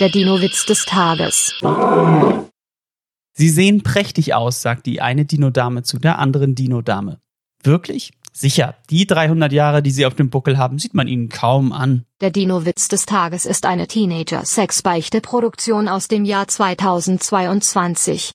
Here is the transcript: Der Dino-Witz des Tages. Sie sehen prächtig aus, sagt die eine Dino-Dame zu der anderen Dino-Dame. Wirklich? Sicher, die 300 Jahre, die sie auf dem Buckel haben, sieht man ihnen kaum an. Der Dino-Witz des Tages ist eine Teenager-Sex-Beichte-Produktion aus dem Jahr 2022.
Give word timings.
Der 0.00 0.08
Dino-Witz 0.08 0.66
des 0.66 0.86
Tages. 0.86 1.54
Sie 3.32 3.48
sehen 3.48 3.84
prächtig 3.84 4.34
aus, 4.34 4.60
sagt 4.60 4.86
die 4.86 5.00
eine 5.00 5.24
Dino-Dame 5.24 5.84
zu 5.84 6.00
der 6.00 6.18
anderen 6.18 6.56
Dino-Dame. 6.56 7.20
Wirklich? 7.62 8.12
Sicher, 8.32 8.74
die 8.90 9.06
300 9.06 9.52
Jahre, 9.52 9.84
die 9.84 9.92
sie 9.92 10.04
auf 10.04 10.14
dem 10.14 10.30
Buckel 10.30 10.58
haben, 10.58 10.80
sieht 10.80 10.94
man 10.94 11.06
ihnen 11.06 11.28
kaum 11.28 11.70
an. 11.70 12.06
Der 12.20 12.30
Dino-Witz 12.30 12.88
des 12.88 13.06
Tages 13.06 13.46
ist 13.46 13.66
eine 13.66 13.86
Teenager-Sex-Beichte-Produktion 13.86 15.86
aus 15.86 16.08
dem 16.08 16.24
Jahr 16.24 16.48
2022. 16.48 18.32